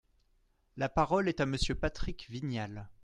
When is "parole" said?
0.89-1.29